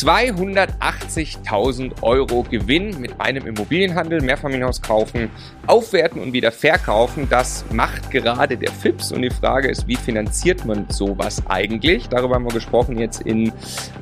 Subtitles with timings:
[0.00, 5.28] 280.000 Euro Gewinn mit einem Immobilienhandel, Mehrfamilienhaus kaufen,
[5.66, 7.26] aufwerten und wieder verkaufen.
[7.28, 12.08] Das macht gerade der FIPS und die Frage ist, wie finanziert man sowas eigentlich?
[12.08, 13.48] Darüber haben wir gesprochen jetzt in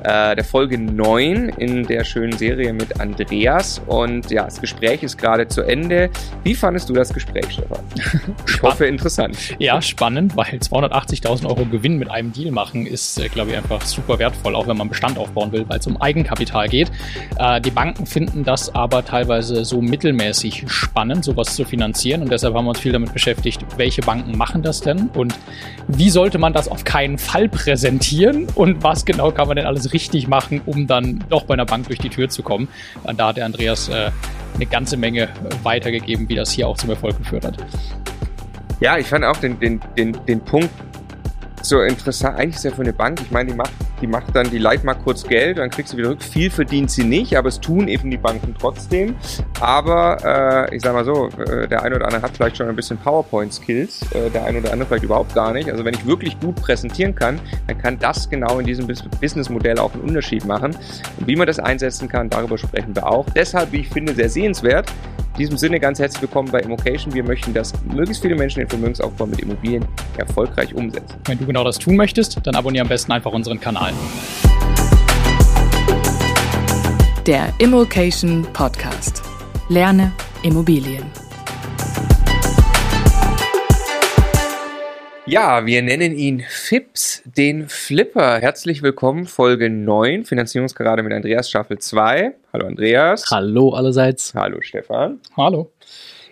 [0.03, 5.17] äh, der Folge 9 in der schönen Serie mit Andreas und ja, das Gespräch ist
[5.17, 6.09] gerade zu Ende.
[6.43, 7.83] Wie fandest du das Gespräch, Stefan?
[8.47, 9.37] Ich hoffe interessant.
[9.57, 13.81] Ja, spannend, weil 280.000 Euro Gewinn mit einem Deal machen ist, äh, glaube ich, einfach
[13.81, 16.91] super wertvoll, auch wenn man Bestand aufbauen will, weil es um Eigenkapital geht.
[17.37, 22.21] Äh, die Banken finden das aber teilweise so mittelmäßig spannend, sowas zu finanzieren.
[22.21, 25.33] Und deshalb haben wir uns viel damit beschäftigt, welche Banken machen das denn und
[25.87, 29.93] wie sollte man das auf keinen Fall präsentieren und was genau kann man denn alles
[29.93, 32.67] richtig machen, um dann doch bei einer Bank durch die Tür zu kommen.
[33.05, 34.11] Äh, da hat der Andreas äh,
[34.55, 35.29] eine ganze Menge
[35.63, 37.57] weitergegeben, wie das hier auch zum Erfolg geführt hat.
[38.79, 40.69] Ja, ich fand auch den, den, den, den Punkt
[41.61, 42.37] so interessant.
[42.37, 43.71] Eigentlich ist ja für eine Bank, ich meine, die macht,
[44.01, 46.21] die macht dann, die leiht mal kurz Geld, dann kriegst du wieder rück.
[46.23, 49.15] Viel verdient sie nicht, aber es tun eben die Banken trotzdem.
[49.59, 52.75] Aber äh, ich sag mal so, äh, der eine oder andere hat vielleicht schon ein
[52.75, 55.69] bisschen PowerPoint-Skills, äh, der eine oder andere vielleicht überhaupt gar nicht.
[55.69, 59.93] Also wenn ich wirklich gut präsentieren kann, dann kann das genau in diesem Businessmodell auch
[59.93, 60.75] einen Unterschied machen.
[61.19, 63.25] Und wie man das einsetzen kann, darüber sprechen wir auch.
[63.35, 64.91] Deshalb, wie ich finde, sehr sehenswert.
[65.39, 67.13] In diesem Sinne ganz herzlich willkommen bei Immocation.
[67.13, 69.85] Wir möchten, dass möglichst viele Menschen den Vermögensaufbau mit Immobilien
[70.17, 71.15] erfolgreich umsetzen.
[71.23, 73.93] Wenn du genau das tun möchtest, dann abonniere am besten einfach unseren Kanal.
[77.25, 79.21] Der Immocation Podcast.
[79.69, 80.11] Lerne
[80.43, 81.05] Immobilien.
[85.29, 88.39] Ja, wir nennen ihn Fips, den Flipper.
[88.39, 92.33] Herzlich willkommen, Folge 9, Finanzierungsgerade mit Andreas Staffel 2.
[92.51, 93.29] Hallo Andreas.
[93.29, 94.33] Hallo allerseits.
[94.33, 95.19] Hallo Stefan.
[95.37, 95.71] Hallo.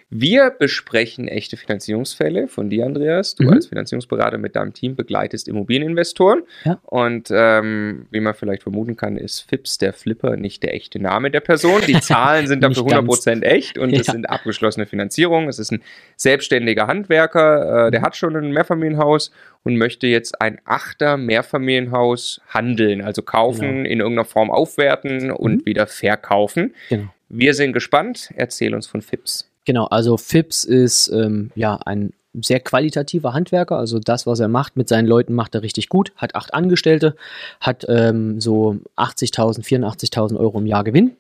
[0.10, 3.36] Wir besprechen echte Finanzierungsfälle von dir, Andreas.
[3.36, 3.50] Du Mhm.
[3.54, 6.44] als Finanzierungsberater mit deinem Team begleitest Immobilieninvestoren.
[6.64, 6.80] Ja.
[6.84, 11.30] Und ähm, wie man vielleicht vermuten kann, ist Fips der Flipper nicht der echte Name
[11.30, 11.82] der Person.
[11.86, 13.08] Die Zahlen sind dafür Nicht ganz.
[13.26, 14.14] 100% echt und es Ja.
[14.14, 15.50] sind abgeschlossene Finanzierungen.
[15.50, 15.84] Es ist ein
[16.16, 17.92] selbstständiger Handwerker, äh, Mhm.
[17.92, 19.32] der hat schon ein Mehrfamilienhaus
[19.64, 25.66] und möchte jetzt ein Achter Mehrfamilienhaus handeln, also kaufen, in irgendeiner Form aufwerten und Mhm.
[25.66, 26.74] wieder verkaufen.
[26.90, 27.10] Genau.
[27.28, 28.30] Wir sind gespannt.
[28.38, 29.52] Erzähl uns von Fips.
[29.68, 33.78] Genau, also Fips ist ähm, ja ein sehr qualitativer Handwerker.
[33.78, 36.14] Also das, was er macht mit seinen Leuten, macht er richtig gut.
[36.16, 37.18] Hat acht Angestellte,
[37.60, 41.18] hat ähm, so 80.000, 84.000 Euro im Jahr Gewinn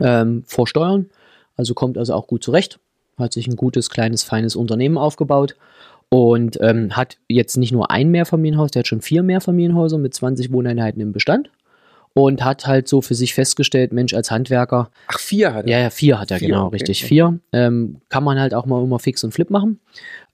[0.00, 1.10] ähm, vor Steuern.
[1.56, 2.80] Also kommt also auch gut zurecht.
[3.16, 5.54] Hat sich ein gutes, kleines, feines Unternehmen aufgebaut
[6.08, 10.52] und ähm, hat jetzt nicht nur ein Mehrfamilienhaus, der hat schon vier Mehrfamilienhäuser mit 20
[10.52, 11.50] Wohneinheiten im Bestand
[12.14, 15.70] und hat halt so für sich festgestellt, Mensch, als Handwerker Ach, vier hat er.
[15.70, 17.04] ja, ja, vier hat er, Vier, genau, okay, richtig.
[17.04, 17.38] Vier.
[17.52, 19.80] Ähm, kann man halt auch mal immer Fix und Flip machen.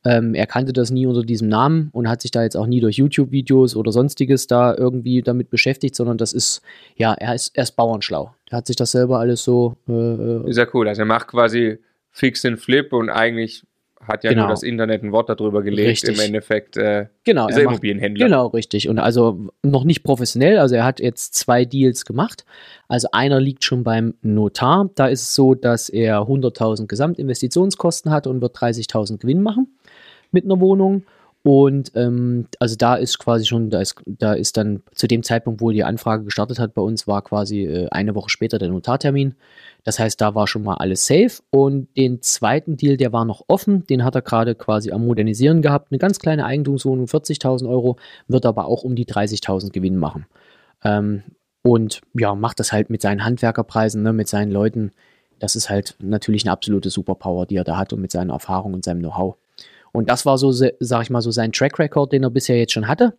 [0.04, 2.80] Ähm, er kannte das nie unter diesem Namen und hat sich da jetzt auch nie
[2.80, 6.62] durch YouTube-Videos oder sonstiges da irgendwie damit beschäftigt, sondern das ist,
[6.96, 8.32] ja, er ist, er ist bauernschlau.
[8.50, 10.88] Er hat sich das selber alles so, äh, äh, Ist ja cool.
[10.88, 11.78] Also er macht quasi
[12.10, 13.64] Fix and Flip und eigentlich
[14.08, 14.42] hat ja Genau.
[14.42, 15.88] nur das Internet ein Wort darüber gelegt.
[15.88, 16.18] Richtig.
[16.18, 18.26] Im Endeffekt äh, genau, ist er er macht, Immobilienhändler.
[18.26, 18.88] Genau, richtig.
[18.88, 20.58] Und also noch nicht professionell.
[20.58, 22.44] Also er hat jetzt zwei Deals gemacht.
[22.88, 24.90] Also einer liegt schon beim Notar.
[24.94, 29.76] Da ist es so, dass er 100.000 Gesamtinvestitionskosten hat und wird 30.000 Gewinn machen
[30.32, 31.04] mit einer Wohnung.
[31.46, 35.60] Und ähm, also da ist quasi schon, da ist, da ist dann zu dem Zeitpunkt,
[35.60, 39.36] wo die Anfrage gestartet hat bei uns, war quasi äh, eine Woche später der Notartermin.
[39.84, 41.44] Das heißt, da war schon mal alles safe.
[41.50, 45.62] Und den zweiten Deal, der war noch offen, den hat er gerade quasi am Modernisieren
[45.62, 45.92] gehabt.
[45.92, 47.96] Eine ganz kleine Eigentumswohnung, 40.000 Euro,
[48.26, 50.26] wird aber auch um die 30.000 Gewinn machen.
[50.82, 51.22] Ähm,
[51.62, 54.90] und ja, macht das halt mit seinen Handwerkerpreisen, ne, mit seinen Leuten.
[55.38, 58.74] Das ist halt natürlich eine absolute Superpower, die er da hat und mit seiner Erfahrung
[58.74, 59.36] und seinem Know-how.
[59.96, 62.72] Und das war so, sag ich mal, so sein Track Record, den er bisher jetzt
[62.72, 63.14] schon hatte.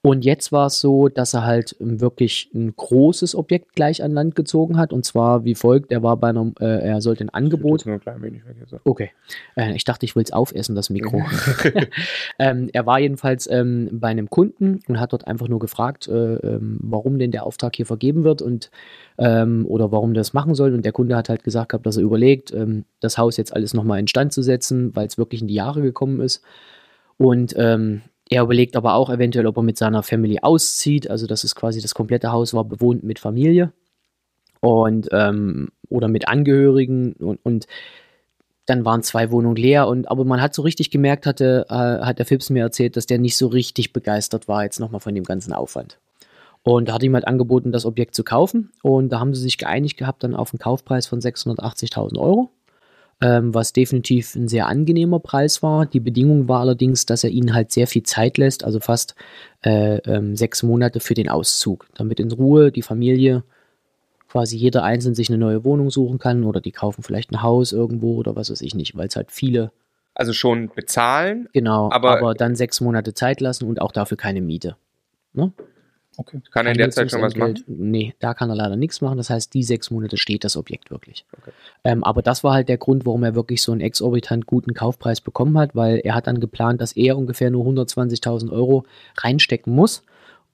[0.00, 4.12] Und jetzt war es so, dass er halt ähm, wirklich ein großes Objekt gleich an
[4.12, 4.94] Land gezogen hat.
[4.94, 7.84] Und zwar wie folgt: Er war bei einem, äh, er sollte ein Angebot.
[7.84, 8.78] Nur ein klein wenig weg, so.
[8.84, 9.10] Okay.
[9.56, 11.20] Äh, ich dachte, ich will es aufessen, das Mikro.
[12.38, 16.36] ähm, er war jedenfalls ähm, bei einem Kunden und hat dort einfach nur gefragt, äh,
[16.36, 18.70] ähm, warum denn der Auftrag hier vergeben wird und
[19.22, 20.74] ähm, oder warum das machen soll.
[20.74, 23.72] Und der Kunde hat halt gesagt gehabt, dass er überlegt, ähm, das Haus jetzt alles
[23.72, 26.42] nochmal instand zu setzen, weil es wirklich in die Jahre gekommen ist.
[27.18, 31.08] Und ähm, er überlegt aber auch eventuell, ob er mit seiner Family auszieht.
[31.08, 33.72] Also das ist quasi das komplette Haus war bewohnt mit Familie
[34.60, 37.66] und ähm, oder mit Angehörigen und, und
[38.66, 42.18] dann waren zwei Wohnungen leer und aber man hat so richtig gemerkt, hatte, äh, hat
[42.18, 45.24] der Fips mir erzählt, dass der nicht so richtig begeistert war jetzt nochmal von dem
[45.24, 45.98] ganzen Aufwand.
[46.64, 49.58] Und da hat ihm halt angeboten, das Objekt zu kaufen und da haben sie sich
[49.58, 52.50] geeinigt gehabt dann auf einen Kaufpreis von 680.000 Euro,
[53.20, 55.86] ähm, was definitiv ein sehr angenehmer Preis war.
[55.86, 59.16] Die Bedingung war allerdings, dass er ihnen halt sehr viel Zeit lässt, also fast
[59.64, 63.42] äh, ähm, sechs Monate für den Auszug, damit in Ruhe die Familie
[64.28, 67.72] quasi jeder einzeln sich eine neue Wohnung suchen kann oder die kaufen vielleicht ein Haus
[67.72, 69.72] irgendwo oder was weiß ich nicht, weil es halt viele,
[70.14, 71.48] Also schon bezahlen.
[71.52, 74.76] genau, Aber- aber, dann sechs Monate Zeit lassen und auch dafür keine Miete.
[75.34, 75.52] Ne?
[76.16, 76.40] Okay.
[76.50, 77.62] Kann er in Kein der Zeit schon was machen?
[77.66, 79.16] Nee, da kann er leider nichts machen.
[79.16, 81.24] Das heißt, die sechs Monate steht das Objekt wirklich.
[81.38, 81.52] Okay.
[81.84, 85.20] Ähm, aber das war halt der Grund, warum er wirklich so einen exorbitant guten Kaufpreis
[85.20, 88.84] bekommen hat, weil er hat dann geplant, dass er ungefähr nur 120.000 Euro
[89.18, 90.02] reinstecken muss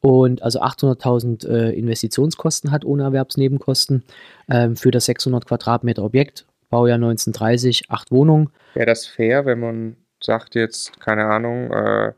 [0.01, 4.05] und also 800.000 äh, Investitionskosten hat ohne Erwerbsnebenkosten
[4.49, 6.47] ähm, für das 600 Quadratmeter Objekt.
[6.71, 8.51] Baujahr 1930, acht Wohnungen.
[8.75, 12.13] Wäre das fair, wenn man sagt jetzt, keine Ahnung, äh,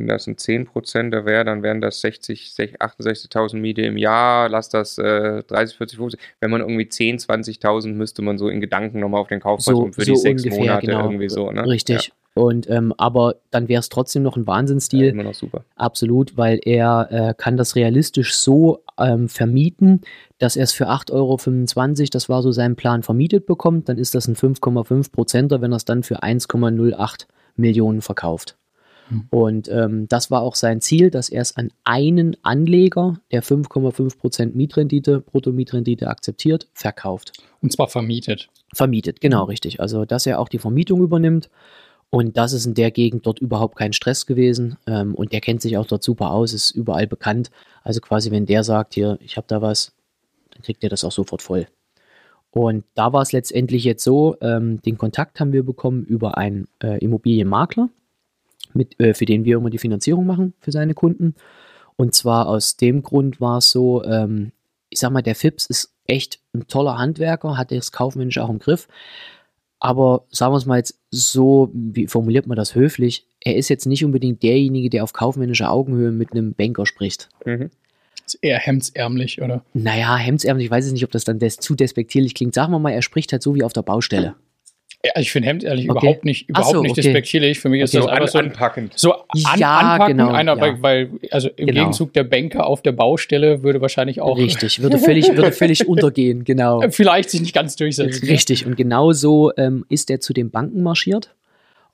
[0.00, 4.68] wenn das ein 10%er wäre, dann wären das 60, 60 68.000 Miete im Jahr, lass
[4.68, 6.20] das äh, 30, 40, 50.
[6.40, 9.82] Wenn man irgendwie 10, 20.000 müsste man so in Gedanken nochmal auf den Kaufpreis So-
[9.82, 11.04] um für so die sechs ungefähr, Monate genau.
[11.04, 11.66] irgendwie so, ne?
[11.66, 12.12] Richtig.
[12.34, 15.06] Und ähm, aber dann wäre es trotzdem noch ein Ja, Wahnsinnsstil.
[15.06, 15.64] immer noch super.
[15.74, 20.02] Absolut, weil er äh, kann das realistisch so ähm, vermieten,
[20.38, 23.88] dass er es für 8,25 Euro, das war so sein Plan, vermietet bekommt.
[23.88, 27.26] Dann ist das ein 5,5 Prozenter, wenn er es dann für 1,08
[27.56, 28.56] Millionen verkauft.
[29.08, 29.26] Hm.
[29.30, 34.18] Und ähm, das war auch sein Ziel, dass er es an einen Anleger, der 5,5
[34.18, 37.32] Prozent Mietrendite, Bruttomietrendite akzeptiert, verkauft.
[37.60, 38.48] Und zwar vermietet.
[38.74, 39.80] Vermietet, genau richtig.
[39.80, 41.50] Also, dass er auch die Vermietung übernimmt.
[42.10, 44.76] Und das ist in der Gegend dort überhaupt kein Stress gewesen.
[44.86, 47.50] Ähm, und der kennt sich auch dort super aus, ist überall bekannt.
[47.82, 49.92] Also quasi, wenn der sagt, hier, ich habe da was,
[50.50, 51.66] dann kriegt er das auch sofort voll.
[52.50, 56.68] Und da war es letztendlich jetzt so, ähm, den Kontakt haben wir bekommen über einen
[56.82, 57.90] äh, Immobilienmakler,
[58.76, 61.34] mit, äh, für den wir immer die Finanzierung machen für seine Kunden.
[61.96, 64.52] Und zwar aus dem Grund war es so, ähm,
[64.90, 68.58] ich sag mal, der Fips ist echt ein toller Handwerker, hat das kaufmännisch auch im
[68.58, 68.88] Griff.
[69.78, 73.26] Aber sagen wir es mal jetzt so, wie formuliert man das höflich?
[73.40, 77.28] Er ist jetzt nicht unbedingt derjenige, der auf kaufmännischer Augenhöhe mit einem Banker spricht.
[77.44, 77.70] Mhm.
[78.24, 79.64] Ist eher hemdsärmlich, oder?
[79.74, 82.54] Naja, hemdsärmlich, ich weiß jetzt nicht, ob das dann des, zu despektierlich klingt.
[82.54, 84.34] Sagen wir mal, er spricht halt so wie auf der Baustelle.
[85.06, 85.98] Ja, ich finde hemdsärmlich Okay.
[85.98, 87.02] überhaupt nicht, überhaupt so, nicht okay.
[87.02, 87.60] despektierlich.
[87.60, 88.92] Für mich ist So das einfach so ein anpackend.
[88.96, 89.24] So an,
[89.56, 90.60] Ja, anpacken, genau, einer, ja.
[90.60, 91.80] weil, weil, also im Genau.
[91.80, 96.44] Gegenzug der Banker auf der Baustelle würde wahrscheinlich auch Richtig, würde völlig, würde völlig untergehen,
[96.44, 96.80] genau.
[96.90, 98.26] vielleicht sich nicht ganz durchsetzen.
[98.26, 101.34] Richtig, und genau so ähm, ist er zu den Banken marschiert.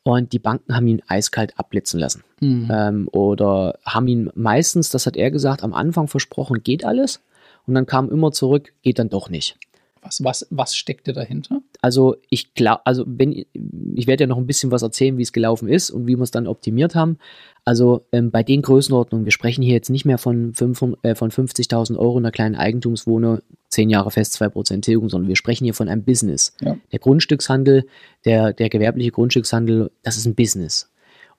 [0.05, 2.25] Und die Banken haben ihn eiskalt abblitzen lassen.
[2.41, 2.69] Mhm.
[2.75, 7.21] ähm, oder haben ihn meistens, das hat er gesagt, am Anfang versprochen, geht alles.
[7.69, 9.57] Und dann kam immer zurück, geht dann doch nicht.
[10.03, 11.63] Was, was, was steckte dahinter?
[11.81, 13.33] Also ich glaube, also wenn
[13.95, 16.23] ich werde ja noch ein bisschen was erzählen, wie es gelaufen ist und wie wir
[16.23, 17.19] es dann optimiert haben.
[17.65, 21.31] Also ähm, bei den Größenordnungen, wir sprechen hier jetzt nicht mehr von, 500 äh, von
[21.31, 23.39] 50.000 Euro in einer kleinen Eigentumswohnung,
[23.69, 26.57] 10 Jahre fest, 2% Tilgung, sondern wir sprechen hier von einem Business.
[26.61, 26.77] Ja.
[26.91, 27.87] Der Grundstückshandel,
[28.25, 30.91] der, der gewerbliche Grundstückshandel, das ist ein Business.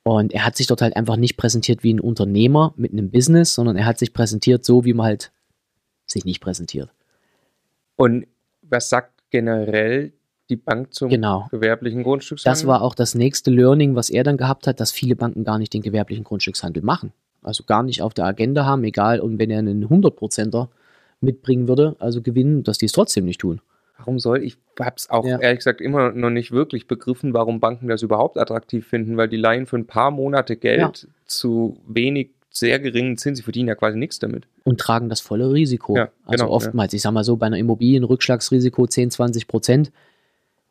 [0.03, 3.53] Und er hat sich dort halt einfach nicht präsentiert wie ein Unternehmer mit einem Business,
[3.53, 5.31] sondern er hat sich präsentiert so, wie man halt
[6.05, 6.89] sich nicht präsentiert.
[7.95, 8.27] Und
[8.73, 10.11] was sagt generell
[10.49, 11.47] die Bank zum Genau.
[11.51, 12.51] gewerblichen Grundstückshandel?
[12.59, 15.57] Das war auch das nächste Learning, was er dann gehabt hat, dass viele Banken gar
[15.57, 17.13] nicht den gewerblichen Grundstückshandel machen.
[17.41, 20.69] Also gar nicht auf der Agenda haben, egal, und wenn er einen 100%er
[21.21, 23.61] mitbringen würde, also gewinnen, dass die es trotzdem nicht tun.
[23.97, 25.39] Warum soll ich, habe es auch Ja.
[25.39, 29.37] ehrlich gesagt immer noch nicht wirklich begriffen, warum Banken das überhaupt attraktiv finden, weil die
[29.37, 33.97] leihen für ein paar Monate Geld zu wenig, sehr geringen Zins, sie verdienen ja quasi
[33.97, 34.47] nichts damit.
[34.63, 35.97] und tragen das volle Risiko.
[35.97, 39.47] Ja, also genau, oftmals, ich sag mal so, bei einer Immobilie ein Rückschlagsrisiko 10, 20
[39.47, 39.91] Prozent.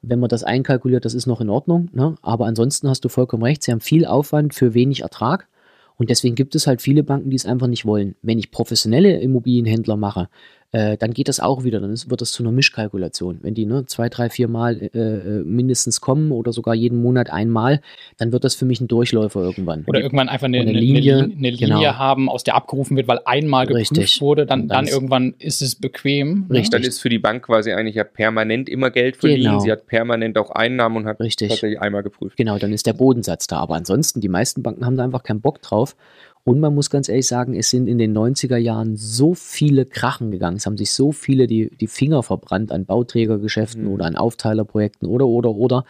[0.00, 1.88] Wenn man das einkalkuliert, das ist noch in Ordnung.
[1.92, 2.14] Ne?
[2.22, 5.48] Aber ansonsten hast du vollkommen recht, sie haben viel Aufwand für wenig Ertrag.
[5.96, 8.16] Und deswegen gibt es halt viele Banken, die es einfach nicht wollen.
[8.22, 10.28] Wenn ich professionelle Immobilienhändler mache,
[10.72, 11.80] äh, dann geht das auch wieder.
[11.80, 13.40] Dann ist, wird das zu einer Mischkalkulation.
[13.42, 17.30] Wenn die ne, zwei, drei, vier Mal äh, äh, mindestens kommen oder sogar jeden Monat
[17.30, 17.82] einmal,
[18.16, 19.84] dann wird das für mich ein Durchläufer irgendwann.
[19.86, 21.94] Oder irgendwann einfach eine, Eine Linie, eine, eine Linie genau.
[21.98, 24.22] haben, aus der abgerufen wird, weil einmal geprüft Richtig.
[24.22, 26.46] wurde, dann, dann, irgendwann ist es bequem.
[26.48, 26.56] ne?
[26.56, 26.70] Richtig.
[26.70, 29.42] Dann ist für die Bank quasi eigentlich ja permanent immer Geld verdienen.
[29.42, 29.60] Genau.
[29.60, 31.50] Sie hat permanent auch Einnahmen und hat Richtig.
[31.50, 32.38] tatsächlich einmal geprüft.
[32.38, 33.58] Genau, dann ist der Bodensatz da.
[33.58, 35.96] Aber ansonsten, die meisten Banken haben da einfach keinen Bock drauf.
[36.44, 40.30] Und man muss ganz ehrlich sagen, es sind in den 90er Jahren so viele Krachen
[40.32, 40.56] gegangen.
[40.56, 43.90] Es haben sich so viele die, die Finger verbrannt an Bauträgergeschäften Mhm.
[43.92, 45.84] oder an Aufteilerprojekten oder, oder, oder.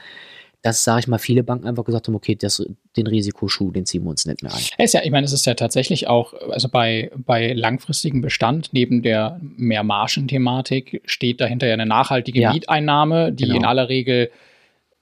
[0.65, 2.65] Dass, sage ich mal, viele Banken einfach gesagt haben, okay, das,
[2.97, 4.61] den Risikoschuh, den ziehen wir uns nicht mehr an.
[4.79, 9.03] Ist ja, ich meine, es ist ja tatsächlich auch, also bei, bei langfristigem Bestand, neben
[9.03, 12.53] der Mehrmargen-Thematik, steht dahinter ja eine nachhaltige Ja.
[12.53, 13.57] Mieteinnahme, die Genau.
[13.57, 14.31] in aller Regel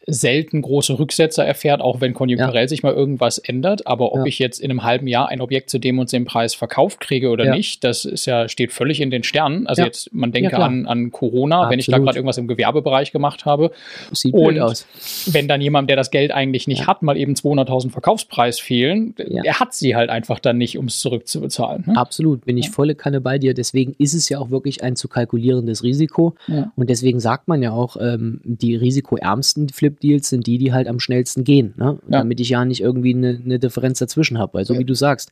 [0.06, 2.68] selten große Rücksetzer erfährt, auch wenn konjunkturell ja.
[2.68, 3.86] sich mal irgendwas ändert.
[3.86, 4.24] Aber ob ja.
[4.26, 7.28] ich jetzt in einem halben Jahr ein Objekt zu dem und dem Preis verkauft kriege
[7.28, 7.54] oder ja.
[7.54, 9.66] nicht, das ist ja, steht völlig in den Sternen.
[9.66, 11.72] Also jetzt, man denke an, an Corona, Absolut.
[11.72, 13.70] wenn ich da gerade irgendwas im Gewerbebereich gemacht habe.
[14.12, 14.86] Sieht und aus.
[15.26, 19.60] wenn dann jemand, der das Geld eigentlich nicht hat, mal eben 200.000 Verkaufspreis fehlen, er
[19.60, 21.84] hat sie halt einfach dann nicht, um es zurückzubezahlen.
[21.86, 21.96] Ne?
[21.96, 23.54] Absolut, bin ich volle Kanne bei dir.
[23.54, 26.34] Deswegen ist es ja auch wirklich ein zu kalkulierendes Risiko.
[26.76, 30.88] Und deswegen sagt man ja auch, ähm, die risikoärmsten Flip Flip-Deals sind die, die halt
[30.88, 31.98] am schnellsten gehen, ne?
[32.08, 32.18] ja.
[32.18, 34.54] damit ich ja nicht irgendwie eine, eine Differenz dazwischen habe.
[34.54, 34.80] Weil so ja.
[34.80, 35.30] wie du sagst,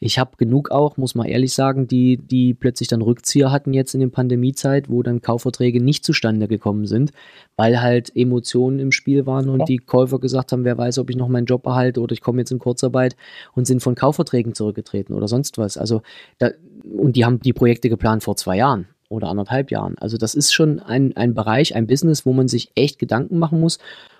[0.00, 3.94] ich habe genug auch, muss man ehrlich sagen, die, die plötzlich dann Rückzieher hatten jetzt
[3.94, 7.12] in der Pandemiezeit, wo dann Kaufverträge nicht zustande gekommen sind,
[7.56, 9.64] weil halt Emotionen im Spiel waren und ja.
[9.66, 12.40] die Käufer gesagt haben, wer weiß, ob ich noch meinen Job behalte oder ich komme
[12.40, 13.16] jetzt in Kurzarbeit
[13.54, 15.76] und sind von Kaufverträgen zurückgetreten oder sonst was.
[15.76, 16.02] Also
[16.38, 16.50] da,
[16.96, 19.96] und die haben die Projekte geplant vor zwei Jahren oder anderthalb Jahren.
[19.98, 23.60] Also das ist schon ein, ein Bereich, ein Business, wo man sich echt Gedanken machen
[23.60, 23.78] muss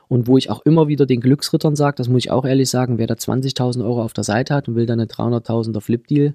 [0.09, 2.99] und wo ich auch immer wieder den Glücksrittern sage, das muss ich auch ehrlich sagen,
[2.99, 6.35] wer da 20.000 Euro auf der Seite hat und will dann eine 300.000er Flip-Deal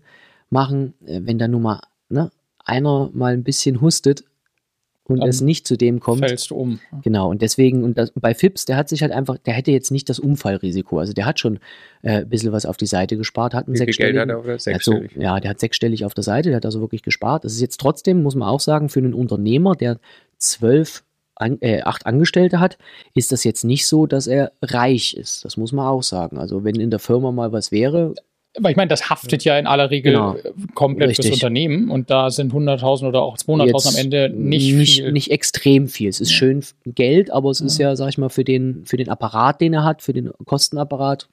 [0.50, 2.32] machen, äh, wenn da nun mal ne,
[2.64, 4.24] einer mal ein bisschen hustet,
[5.06, 6.26] und Dann es nicht zu dem kommt.
[6.26, 6.80] Fällst du um.
[7.04, 9.92] Genau, und deswegen, und das, bei Fips, der hat sich halt einfach, der hätte jetzt
[9.92, 10.98] nicht das Unfallrisiko.
[11.00, 11.60] Also der hat schon
[12.04, 14.40] äh, ein bisschen was auf die Seite gespart, hat einen Wie viel Geld hat er
[14.40, 15.12] auf der sechsstellig?
[15.12, 17.44] Also, ja, der hat sechsstellig auf der Seite, der hat also wirklich gespart.
[17.44, 20.00] Das ist jetzt trotzdem, muss man auch sagen, für einen Unternehmer, der
[20.38, 21.04] zwölf
[21.36, 22.78] an, äh, acht Angestellte hat,
[23.14, 25.44] ist das jetzt nicht so, dass er reich ist.
[25.44, 26.38] Das muss man auch sagen.
[26.38, 28.14] Also wenn in der Firma mal was wäre,
[28.60, 30.36] weil ich meine, das haftet ja in aller Regel genau.
[30.76, 31.28] komplett Richtig.
[31.28, 35.12] fürs Unternehmen und da sind 100.000 oder auch 200.000 am Ende nicht, nicht viel.
[35.12, 36.10] Nicht extrem viel.
[36.10, 36.38] Es ist ja.
[36.38, 37.66] schön Geld, aber es ja.
[37.66, 40.32] ist ja, sag ich mal, für den, für den Apparat, den er hat, für den
[40.46, 41.28] Kostenapparat.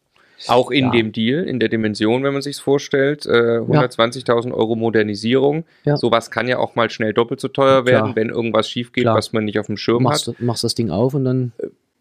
[0.48, 0.90] Auch in ja.
[0.92, 5.64] dem Deal, in der Dimension, wenn man sich vorstellt, äh, 120.000 Euro Modernisierung.
[5.84, 5.98] Ja.
[5.98, 9.16] Sowas kann ja auch mal schnell doppelt so teuer werden, wenn irgendwas schief geht, Klar.
[9.16, 10.40] was man nicht auf dem Schirm machst, hat.
[10.40, 11.52] Machst das Ding auf und dann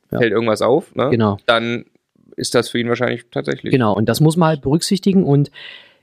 [0.08, 0.96] fällt irgendwas auf.
[0.96, 1.10] Ne?
[1.10, 1.38] Genau.
[1.46, 1.86] Dann
[2.40, 3.72] ist das für ihn wahrscheinlich tatsächlich.
[3.72, 5.52] Genau, und das muss man halt berücksichtigen und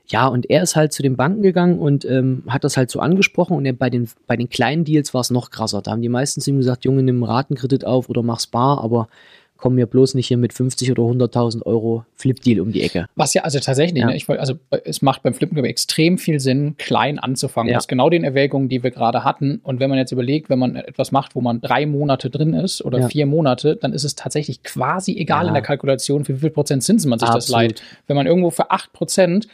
[0.09, 2.99] ja, und er ist halt zu den Banken gegangen und ähm, hat das halt so
[3.01, 5.81] angesprochen und bei, den, bei den kleinen Deals war es noch krasser.
[5.81, 8.81] Da haben die meisten zu ihm gesagt, Junge, nimm einen Ratenkredit auf oder mach's bar,
[8.81, 9.09] aber
[9.57, 13.07] kommen wir bloß nicht hier mit 50 oder 100.000 Euro Flip-Deal um die Ecke.
[13.15, 14.07] Was ja also tatsächlich, ja.
[14.07, 17.71] Ne, ich, also es macht beim Flippen extrem viel Sinn, klein anzufangen.
[17.71, 17.77] Ja.
[17.77, 19.59] Aus genau den Erwägungen, die wir gerade hatten.
[19.63, 22.83] Und wenn man jetzt überlegt, wenn man etwas macht, wo man drei Monate drin ist
[22.83, 23.09] oder ja.
[23.09, 26.83] vier Monate, dann ist es tatsächlich quasi egal in der Kalkulation, für wie viel Prozent
[26.83, 27.43] Zinsen man sich Absolut.
[27.43, 27.83] das leiht.
[28.07, 29.49] Wenn man irgendwo für acht Prozent äh,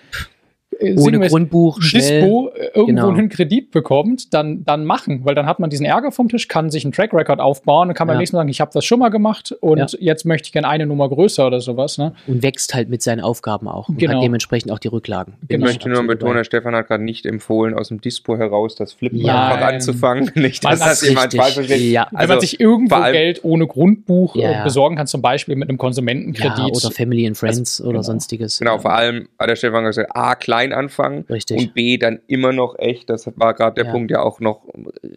[0.97, 3.09] ohne Grundbuch, Dispo äh, irgendwo genau.
[3.09, 6.69] einen Kredit bekommt, dann, dann machen, weil dann hat man diesen Ärger vom Tisch, kann
[6.69, 8.19] sich einen Track Record aufbauen und kann beim ja.
[8.19, 9.87] nächsten Mal sagen, ich habe das schon mal gemacht und ja.
[9.99, 11.97] jetzt möchte ich gerne eine Nummer größer oder sowas.
[11.97, 12.13] Ne?
[12.27, 14.15] Und wächst halt mit seinen Aufgaben auch und genau.
[14.15, 15.33] hat dementsprechend auch die Rücklagen.
[15.43, 15.65] Ich genau.
[15.65, 19.19] möchte nur betonen, Herr Stefan hat gerade nicht empfohlen, aus dem Dispo heraus das Flippen
[19.19, 20.31] ja, einfach anzufangen.
[20.35, 21.81] Nicht, dass das jemand falsch versteht.
[21.91, 22.03] Ja.
[22.03, 25.77] Also, Wenn man sich irgendwo Geld ohne Grundbuch äh, besorgen kann, zum Beispiel mit einem
[25.77, 26.75] Konsumentenkredit.
[26.75, 28.03] oder Family and Friends also, oder genau.
[28.03, 28.59] sonstiges.
[28.59, 31.25] Genau, vor allem hat der Stefan gesagt, A, klein anfangen.
[31.29, 31.59] Richtig.
[31.59, 33.91] Und B, dann immer noch echt, das war gerade der ja.
[33.91, 34.61] Punkt, ja auch noch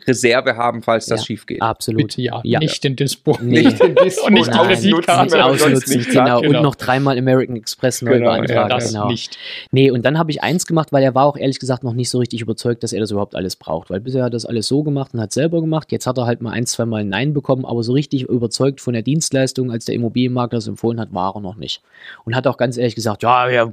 [0.06, 1.62] Reserve haben, falls das ja, schief geht.
[1.62, 2.02] Absolut.
[2.02, 2.40] Bitte, ja.
[2.42, 2.58] ja.
[2.58, 3.38] Nicht den Dispo.
[3.40, 3.62] Nee.
[3.62, 4.26] Nicht den Dispo.
[4.26, 5.44] Und nicht Nein, Kreditkarte.
[5.44, 6.40] Ausnutzen, genau.
[6.40, 6.58] genau.
[6.58, 8.54] Und noch dreimal American Express neu genau, beantragen.
[8.54, 9.08] Ja, das genau.
[9.08, 9.38] nicht.
[9.70, 12.10] Nee, und dann habe ich eins gemacht, weil er war auch ehrlich gesagt noch nicht
[12.10, 13.90] so richtig überzeugt, dass er das überhaupt alles braucht.
[13.90, 15.92] Weil bisher hat er das alles so gemacht und hat selber gemacht.
[15.92, 18.80] Jetzt hat er halt mal ein, zwei Mal ein Nein bekommen, aber so richtig überzeugt
[18.80, 21.82] von der Dienstleistung, als der Immobilienmakler das empfohlen hat, war er noch nicht.
[22.24, 23.72] Und hat auch ganz ehrlich gesagt, ja, ja,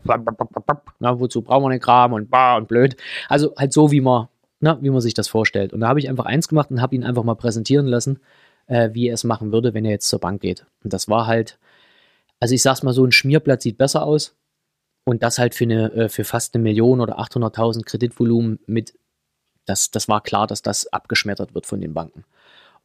[1.00, 2.96] na, wozu brauchen Kram und bah und blöd.
[3.30, 4.28] Also halt so, wie man,
[4.60, 5.74] na, wie man sich das vorstellt.
[5.74, 8.20] Und da habe ich einfach eins gemacht und habe ihn einfach mal präsentieren lassen,
[8.68, 10.66] äh, wie er es machen würde, wenn er jetzt zur Bank geht.
[10.84, 11.58] Und das war halt,
[12.40, 14.36] also ich sag's mal so, ein Schmierblatt sieht besser aus.
[15.06, 18.94] Und das halt für, eine, äh, für fast eine Million oder 800.000 Kreditvolumen mit,
[19.66, 22.24] das, das war klar, dass das abgeschmettert wird von den Banken.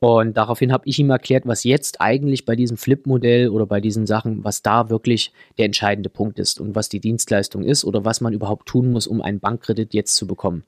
[0.00, 4.06] Und daraufhin habe ich ihm erklärt, was jetzt eigentlich bei diesem Flip-Modell oder bei diesen
[4.06, 8.20] Sachen, was da wirklich der entscheidende Punkt ist und was die Dienstleistung ist oder was
[8.20, 10.64] man überhaupt tun muss, um einen Bankkredit jetzt zu bekommen.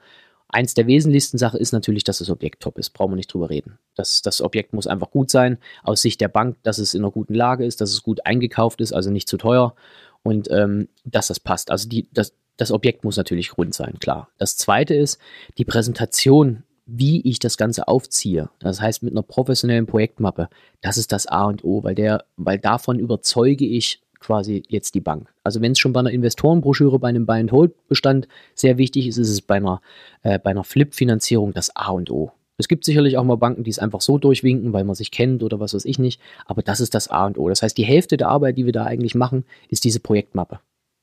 [0.48, 2.90] Eins der wesentlichsten Sachen ist natürlich, dass das Objekt top ist.
[2.90, 3.78] Brauchen wir nicht drüber reden.
[3.94, 5.58] Das, das Objekt muss einfach gut sein.
[5.84, 8.80] Aus Sicht der Bank, dass es in einer guten Lage ist, dass es gut eingekauft
[8.80, 9.76] ist, also nicht zu teuer
[10.24, 11.70] und ähm, dass das passt.
[11.70, 14.28] Also die, das, das Objekt muss natürlich rund sein, klar.
[14.38, 15.20] Das zweite ist,
[15.56, 18.50] die Präsentation wie ich das Ganze aufziehe.
[18.58, 20.48] Das heißt, mit einer professionellen Projektmappe,
[20.80, 25.00] das ist das A und O, weil, der, weil davon überzeuge ich quasi jetzt die
[25.00, 25.32] Bank.
[25.44, 29.40] Also wenn es schon bei einer Investorenbroschüre, bei einem Buy-and-Hold-Bestand sehr wichtig ist, ist es
[29.40, 29.80] bei einer,
[30.22, 32.32] äh, bei einer Flip-Finanzierung das A und O.
[32.58, 35.42] Es gibt sicherlich auch mal Banken, die es einfach so durchwinken, weil man sich kennt
[35.42, 37.48] oder was weiß ich nicht, aber das ist das A und O.
[37.48, 40.60] Das heißt, die Hälfte der Arbeit, die wir da eigentlich machen, ist diese Projektmappe.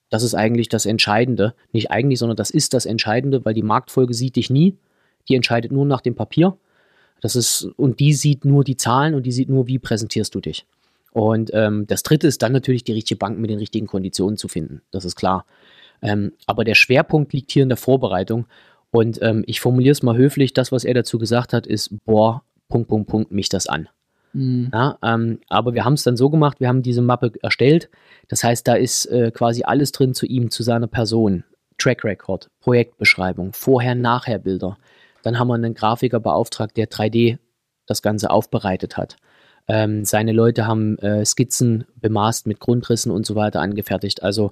[0.09, 1.55] Das ist eigentlich das Entscheidende.
[1.71, 4.77] Nicht eigentlich, sondern das ist das Entscheidende, weil die Marktfolge sieht dich nie
[5.29, 6.57] die entscheidet nur nach dem Papier.
[7.21, 10.39] Das ist, und die sieht nur die Zahlen und die sieht nur, wie präsentierst du
[10.39, 10.65] dich.
[11.11, 14.47] Und ähm, das dritte ist dann natürlich die richtige Bank mit den richtigen Konditionen zu
[14.47, 14.81] finden.
[14.91, 15.45] Das ist klar.
[16.01, 18.45] Ähm, aber der Schwerpunkt liegt hier in der Vorbereitung.
[18.91, 22.43] Und ähm, ich formuliere es mal höflich, das, was er dazu gesagt hat, ist, boah,
[22.69, 23.89] Punkt, Punkt, Punkt, mich das an.
[24.33, 24.69] Mhm.
[24.71, 27.89] Ja, ähm, aber wir haben es dann so gemacht, wir haben diese Mappe erstellt.
[28.27, 31.43] Das heißt, da ist äh, quasi alles drin zu ihm, zu seiner Person.
[31.77, 34.77] Track Record, Projektbeschreibung, Vorher-Nachher-Bilder.
[35.27, 37.37] Dann haben wir einen Grafiker beauftragt, der 3D
[37.85, 39.17] das Ganze aufbereitet hat.
[39.67, 44.23] Ähm, seine Leute haben äh, Skizzen bemaßt mit Grundrissen und so weiter angefertigt.
[44.23, 44.51] Also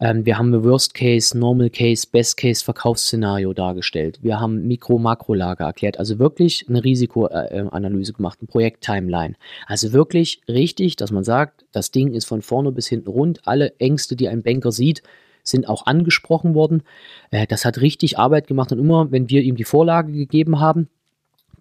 [0.00, 4.18] ähm, wir haben Worst Case, Normal Case, Best Case Verkaufsszenario dargestellt.
[4.20, 6.00] Wir haben Mikro-Makro-Lager erklärt.
[6.00, 9.36] Also wirklich eine Risikoanalyse gemacht, ein Projekt-Timeline.
[9.68, 13.46] Also wirklich richtig, dass man sagt, das Ding ist von vorne bis hinten rund.
[13.46, 15.04] Alle Ängste, die ein Banker sieht,
[15.50, 16.82] sind auch angesprochen worden.
[17.30, 20.88] Äh, das hat richtig Arbeit gemacht und immer, wenn wir ihm die Vorlage gegeben haben,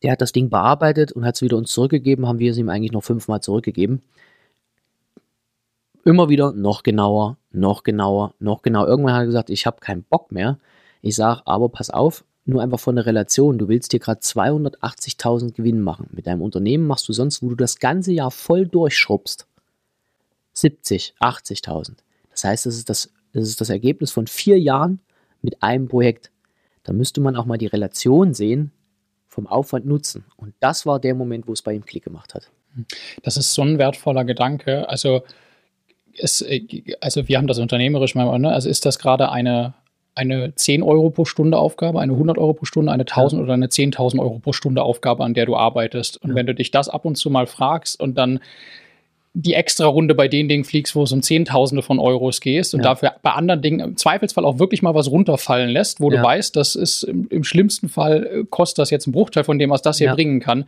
[0.04, 2.70] der hat das Ding bearbeitet und hat es wieder uns zurückgegeben, haben wir es ihm
[2.70, 4.02] eigentlich noch fünfmal zurückgegeben.
[6.04, 8.88] Immer wieder noch genauer, noch genauer, noch genauer.
[8.88, 10.58] Irgendwann hat er gesagt, ich habe keinen Bock mehr.
[11.02, 13.58] Ich sage, aber pass auf, nur einfach von der Relation.
[13.58, 16.08] Du willst dir gerade 280.000 Gewinn machen.
[16.12, 19.48] Mit deinem Unternehmen machst du sonst, wo du das ganze Jahr voll durchschrubbst,
[20.54, 21.98] 70, 80.000.
[22.32, 25.00] Das heißt, das ist das, das ist das Ergebnis von vier Jahren
[25.42, 26.32] mit einem Projekt.
[26.84, 28.72] Da müsste man auch mal die Relation sehen
[29.28, 30.26] vom Aufwand Nutzen.
[30.38, 32.50] Und das war der Moment, wo es bei ihm Klick gemacht hat.
[33.24, 34.90] Das ist so ein wertvoller Gedanke.
[34.90, 35.24] Also
[36.18, 36.44] es,
[37.02, 38.52] also wir haben das unternehmerisch mal, ne?
[38.52, 39.76] also ist das gerade eine,
[40.16, 43.44] eine 10 Euro pro Stunde Aufgabe, eine 100 Euro pro Stunde, eine 1000 ja.
[43.44, 46.18] oder eine 10.000 Euro pro Stunde Aufgabe, an der du arbeitest.
[46.24, 46.36] Und ja.
[46.36, 48.40] wenn du dich das ab und zu mal fragst und dann
[49.34, 52.80] die extra Runde bei den Dingen fliegst, wo es um Zehntausende von Euros geht und
[52.80, 52.90] ja.
[52.90, 56.18] dafür bei anderen Dingen im Zweifelsfall auch wirklich mal was runterfallen lässt, wo ja.
[56.18, 59.60] du weißt, das ist im, im, schlimmsten Fall äh, kostet das jetzt einen Bruchteil von
[59.60, 60.16] dem, was das hier ja.
[60.16, 60.66] bringen kann.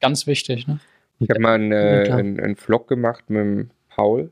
[0.00, 0.66] Ganz wichtig.
[0.66, 0.80] Ne?
[1.18, 4.30] Ich habe mal einen, äh, einen, einen, Vlog gemacht mit dem Paul,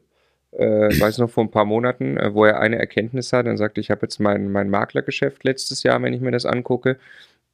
[0.53, 3.81] äh, weiß noch vor ein paar Monaten, äh, wo er eine Erkenntnis hat und sagte,
[3.81, 6.99] ich habe jetzt mein, mein Maklergeschäft letztes Jahr, wenn ich mir das angucke,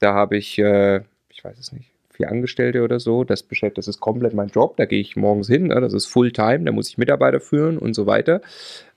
[0.01, 3.25] da habe ich, äh, ich weiß es nicht, vier Angestellte oder so.
[3.25, 4.77] Das beschäftigt, das ist komplett mein Job.
[4.77, 5.81] Da gehe ich morgens hin, ne?
[5.81, 8.41] das ist Fulltime, da muss ich Mitarbeiter führen und so weiter.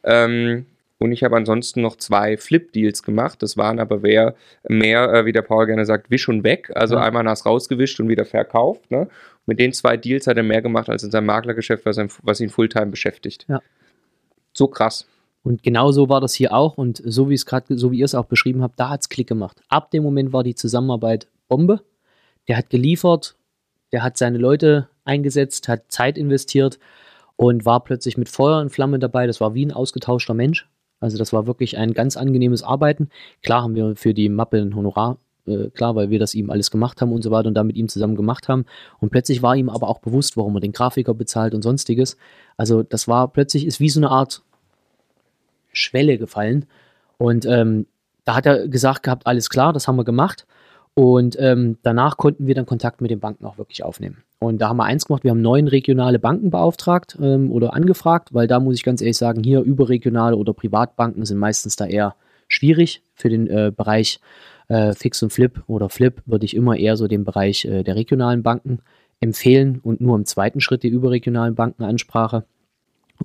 [0.03, 0.65] Ähm,
[0.99, 3.43] und ich habe ansonsten noch zwei Flip-Deals gemacht.
[3.43, 4.35] Das waren aber mehr,
[4.67, 6.71] mehr äh, wie der Paul gerne sagt, wisch und weg.
[6.73, 7.01] Also ja.
[7.01, 8.89] einmal nass rausgewischt und wieder verkauft.
[8.89, 9.07] Ne?
[9.45, 12.49] Mit den zwei Deals hat er mehr gemacht als in seinem Maklergeschäft, was, was ihn
[12.49, 13.45] Fulltime beschäftigt.
[13.47, 13.61] Ja.
[14.53, 15.07] So krass.
[15.43, 16.77] Und genau so war das hier auch.
[16.77, 19.09] Und so wie es gerade, so wie ihr es auch beschrieben habt, da hat es
[19.09, 19.61] Klick gemacht.
[19.69, 21.81] Ab dem Moment war die Zusammenarbeit Bombe.
[22.47, 23.35] Der hat geliefert,
[23.91, 26.79] der hat seine Leute eingesetzt, hat Zeit investiert
[27.35, 29.27] und war plötzlich mit Feuer und Flamme dabei.
[29.27, 30.67] Das war wie ein ausgetauschter Mensch.
[30.99, 33.09] Also das war wirklich ein ganz angenehmes Arbeiten.
[33.43, 36.71] Klar haben wir für die Mappe ein Honorar, äh, klar, weil wir das ihm alles
[36.71, 38.65] gemacht haben und so weiter und da mit ihm zusammen gemacht haben.
[38.99, 42.17] Und plötzlich war ihm aber auch bewusst, warum er den Grafiker bezahlt und sonstiges.
[42.57, 44.41] Also das war plötzlich, ist wie so eine Art
[45.71, 46.65] Schwelle gefallen.
[47.19, 47.85] Und ähm,
[48.25, 50.47] da hat er gesagt gehabt, alles klar, das haben wir gemacht.
[50.97, 54.23] Und ähm, danach konnten wir dann Kontakt mit den Banken auch wirklich aufnehmen.
[54.39, 58.33] Und da haben wir eins gemacht, wir haben neun regionale Banken beauftragt ähm, oder angefragt,
[58.33, 62.15] weil da muss ich ganz ehrlich sagen, hier überregionale oder Privatbanken sind meistens da eher
[62.47, 63.03] schwierig.
[63.13, 64.19] Für den äh, Bereich
[64.69, 67.95] äh, Fix und Flip oder Flip würde ich immer eher so den Bereich äh, der
[67.95, 68.79] regionalen Banken
[69.19, 72.43] empfehlen und nur im zweiten Schritt die überregionalen Bankenansprache.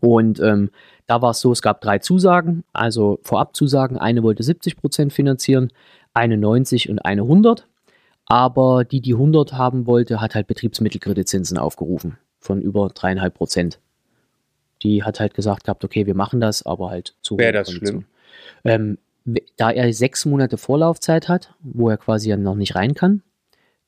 [0.01, 0.71] Und ähm,
[1.07, 3.99] da war es so, es gab drei Zusagen, also Vorabzusagen.
[3.99, 5.71] Eine wollte 70 Prozent finanzieren,
[6.15, 7.67] eine 90 und eine 100.
[8.27, 13.79] Aber die, die 100 haben wollte, hat halt Betriebsmittelkreditzinsen aufgerufen von über dreieinhalb Prozent.
[14.83, 18.05] Die hat halt gesagt gehabt, okay, wir machen das, aber halt zu Wäre das schlimm?
[18.65, 18.99] Ähm,
[19.57, 23.23] da er sechs Monate Vorlaufzeit hat, wo er quasi ja noch nicht rein kann,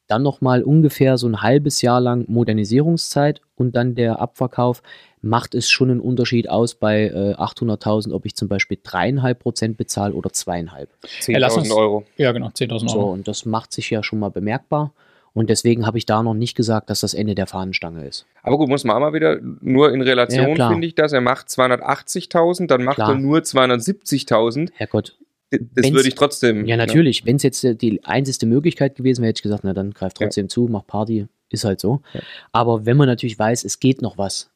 [0.07, 4.83] dann nochmal ungefähr so ein halbes Jahr lang Modernisierungszeit und dann der Abverkauf,
[5.25, 9.79] macht es schon einen Unterschied aus bei äh, 800.000, ob ich zum Beispiel dreieinhalb Prozent
[9.79, 10.91] bezahle oder zweieinhalb.
[11.21, 12.05] 10.000 Euro.
[12.17, 12.89] Ja, genau, 10.000 Euro.
[12.89, 14.93] So, und das macht sich ja schon mal bemerkbar.
[15.33, 18.25] Und deswegen habe ich da noch nicht gesagt, dass das Ende der Fahnenstange ist.
[18.43, 21.13] Aber gut, muss man auch mal wieder, nur in Relation ja, finde ich das.
[21.13, 23.11] Er macht 280.000, dann macht klar.
[23.11, 24.71] er nur 270.000.
[24.75, 25.17] Herrgott.
[25.51, 26.67] Das würde ich trotzdem.
[26.67, 27.23] Ja, natürlich.
[27.23, 27.29] Ne?
[27.29, 30.17] Wenn es jetzt äh, die einzige Möglichkeit gewesen wäre, hätte ich gesagt, na dann greift
[30.17, 30.49] trotzdem ja.
[30.49, 32.01] zu, mach Party, ist halt so.
[32.13, 32.21] Ja.
[32.53, 34.51] Aber wenn man natürlich weiß, es geht noch was,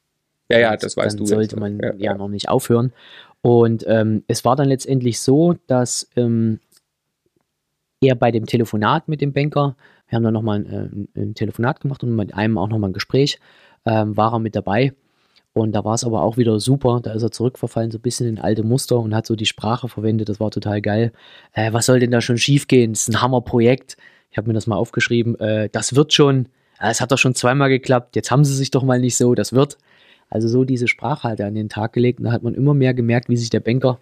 [0.51, 1.27] ja, ja, das weißt dann du.
[1.27, 1.61] sollte jetzt.
[1.61, 2.93] man ja, ja, noch nicht aufhören.
[3.43, 6.59] Und ähm, es war dann letztendlich so, dass ähm,
[8.01, 9.77] er bei dem Telefonat mit dem Banker,
[10.09, 12.95] wir haben dann nochmal ein, äh, ein Telefonat gemacht und mit einem auch nochmal ein
[12.95, 13.39] Gespräch,
[13.85, 14.95] ähm, war er mit dabei.
[15.59, 17.01] Und da war es aber auch wieder super.
[17.03, 19.89] Da ist er zurückverfallen, so ein bisschen in alte Muster und hat so die Sprache
[19.89, 20.29] verwendet.
[20.29, 21.13] Das war total geil.
[21.53, 22.93] Äh, was soll denn da schon schiefgehen?
[22.93, 23.97] Das ist ein Hammerprojekt.
[24.31, 25.39] Ich habe mir das mal aufgeschrieben.
[25.41, 26.49] Äh, das wird schon.
[26.81, 28.15] Es hat doch schon zweimal geklappt.
[28.15, 29.35] Jetzt haben sie sich doch mal nicht so.
[29.35, 29.79] Das wird.
[30.31, 32.95] Also so diese Sprache er an den Tag gelegt und da hat man immer mehr
[32.95, 33.99] gemerkt, wie sich der Banker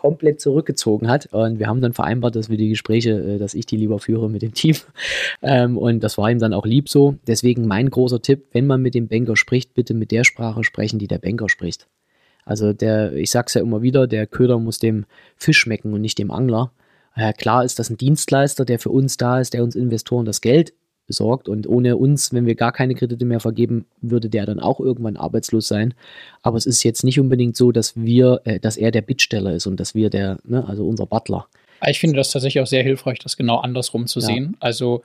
[0.00, 1.26] komplett zurückgezogen hat.
[1.32, 4.28] Und wir haben dann vereinbart, dass wir die Gespräche, äh, dass ich die lieber führe
[4.28, 4.76] mit dem Team.
[5.42, 7.16] Ähm, und das war ihm dann auch lieb so.
[7.26, 10.98] Deswegen mein großer Tipp, wenn man mit dem Banker spricht, bitte mit der Sprache sprechen,
[10.98, 11.88] die der Banker spricht.
[12.44, 16.18] Also der, ich sag's ja immer wieder, der Köder muss dem Fisch schmecken und nicht
[16.18, 16.72] dem Angler.
[17.38, 20.74] Klar ist das ein Dienstleister, der für uns da ist, der uns Investoren das Geld
[21.10, 21.48] besorgt.
[21.48, 25.16] Und ohne uns, wenn wir gar keine Kredite mehr vergeben, würde der dann auch irgendwann
[25.16, 25.92] arbeitslos sein.
[26.42, 29.66] Aber es ist jetzt nicht unbedingt so, dass wir, äh, dass er der Bittsteller ist
[29.66, 31.46] und dass wir der, ne, also unser Butler.
[31.84, 34.26] Ich finde das tatsächlich auch sehr hilfreich, das genau andersrum zu Ja.
[34.26, 34.56] sehen.
[34.60, 35.02] Also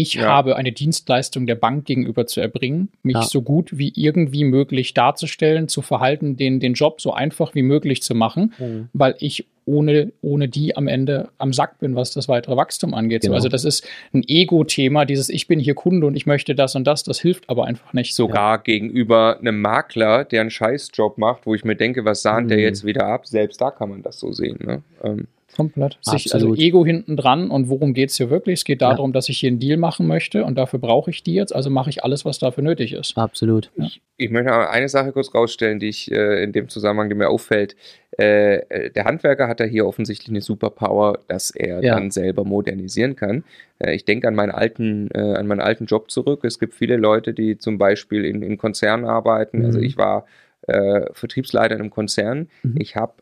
[0.00, 0.26] ich Ja.
[0.28, 3.22] habe eine Dienstleistung der Bank gegenüber zu erbringen, mich Ja.
[3.22, 8.02] so gut wie irgendwie möglich darzustellen, zu verhalten, den, den Job so einfach wie möglich
[8.02, 8.88] zu machen, Mhm.
[8.92, 13.20] weil ich ohne, ohne die am Ende am Sack bin, was das weitere Wachstum angeht.
[13.22, 13.34] Genau.
[13.34, 16.84] Also das ist ein Ego-Thema, dieses Ich bin hier Kunde und ich möchte das und
[16.86, 18.14] das, das hilft aber einfach nicht.
[18.14, 22.56] Sogar gegenüber einem Makler, der einen Scheißjob macht, wo ich mir denke, was sahnt der
[22.56, 22.62] Mhm.
[22.64, 23.26] jetzt wieder ab?
[23.26, 24.58] Selbst da kann man das so sehen.
[24.64, 24.82] Ne?
[25.04, 25.98] Ähm, Komplett.
[26.02, 26.54] Sich, also.
[26.54, 28.60] Ego hinten dran und worum geht es hier wirklich?
[28.60, 31.34] Es geht darum, dass ich hier einen Deal machen möchte und dafür brauche ich die
[31.34, 33.16] jetzt, also mache ich alles, was dafür nötig ist.
[33.16, 33.70] Absolut.
[34.16, 37.28] Ich möchte aber eine Sache kurz rausstellen, die ich äh, in dem Zusammenhang, die mir
[37.30, 37.76] auffällt.
[38.18, 41.94] Äh, äh, der Handwerker hat da hier offensichtlich eine Superpower, dass er Ja.
[41.94, 43.44] dann selber modernisieren kann.
[43.78, 46.44] Äh, ich denke an meinen alten, äh, an meinen alten Job zurück.
[46.44, 49.64] Es gibt viele Leute, die zum Beispiel in, in Konzernen arbeiten.
[49.64, 49.84] Also Mhm.
[49.84, 50.26] ich war
[50.66, 52.48] äh, Vertriebsleiter in einem Konzern.
[52.62, 52.74] Mhm.
[52.78, 53.14] Ich habe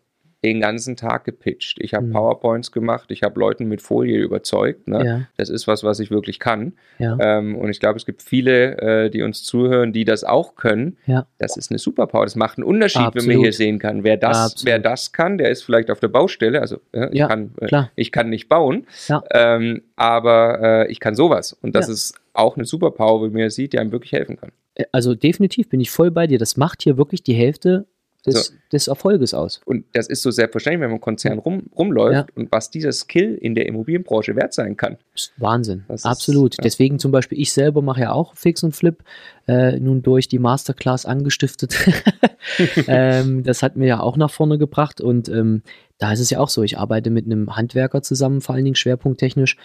[0.44, 1.78] den ganzen Tag gepitcht.
[1.80, 2.12] Ich habe Mhm.
[2.12, 3.10] PowerPoints gemacht.
[3.10, 4.86] Ich habe Leuten mit Folie überzeugt.
[4.86, 5.04] Ne?
[5.04, 6.74] Ja, Das ist was, was ich wirklich kann.
[6.98, 7.16] ja.
[7.20, 10.98] Ähm, und ich glaube, es gibt viele, äh, die uns zuhören, die das auch können.
[11.06, 11.26] Ja.
[11.38, 12.24] Das ist eine Superpower.
[12.24, 13.42] Das macht einen Unterschied, wenn man Absolut.
[13.44, 14.04] hier sehen kann.
[14.04, 14.66] Wer das, Absolut.
[14.66, 16.60] wer das kann, der ist vielleicht auf der Baustelle.
[16.60, 18.86] Also äh, ich, kann, äh, ich kann nicht bauen,
[19.32, 21.54] ähm, aber äh, ich kann sowas.
[21.54, 24.52] Und das ist auch eine Superpower, wie man sieht, die einem wirklich helfen kann.
[24.74, 26.38] Äh, Also definitiv bin ich voll bei dir.
[26.38, 27.86] Das macht hier wirklich die Hälfte
[28.26, 28.54] des, So.
[28.72, 29.60] des Erfolges aus.
[29.64, 32.26] Und das ist so selbstverständlich, wenn man im Konzern rum, rumläuft Ja.
[32.34, 34.96] und was dieser Skill in der Immobilienbranche wert sein kann.
[35.14, 35.84] Ist Wahnsinn.
[35.88, 36.54] Das ist- Absolut.
[36.58, 36.62] ja.
[36.62, 39.02] Deswegen zum Beispiel, ich selber mache ja auch Fix und Flip,
[39.48, 41.74] äh, nun durch die Masterclass angestiftet.
[42.86, 45.62] ähm, das hat mir ja auch nach vorne gebracht und ähm,
[45.98, 48.74] da ist es ja auch so, ich arbeite mit einem Handwerker zusammen, vor allen Dingen
[48.76, 49.56] schwerpunkttechnisch,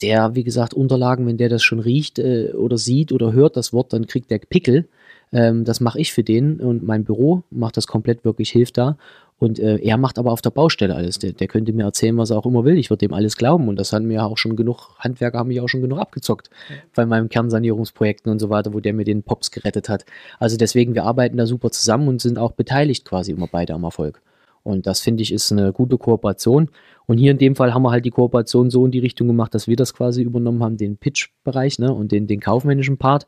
[0.00, 3.72] der, wie gesagt, Unterlagen, wenn der das schon riecht äh, oder sieht oder hört das
[3.72, 4.88] Wort, dann kriegt der Pickel.
[5.32, 8.96] Ähm, das mache ich für den und mein Büro macht das komplett wirklich, hilft da.
[9.38, 11.18] Und äh, er macht aber auf der Baustelle alles.
[11.18, 12.78] Der, der könnte mir erzählen, was er auch immer will.
[12.78, 13.66] Ich würde dem alles glauben.
[13.68, 16.48] Und das haben mir ja auch schon genug, Handwerker haben mich auch schon genug abgezockt
[16.94, 20.04] bei meinen Kernsanierungsprojekten und so weiter, wo der mir den Pops gerettet hat.
[20.38, 23.82] Also deswegen, wir arbeiten da super zusammen und sind auch beteiligt quasi immer beide am
[23.82, 24.22] Erfolg.
[24.62, 26.68] Und das finde ich ist eine gute Kooperation.
[27.06, 29.54] Und hier in dem Fall haben wir halt die Kooperation so in die Richtung gemacht,
[29.54, 33.26] dass wir das quasi übernommen haben, den Pitch-Bereich ne, und den, den kaufmännischen Part.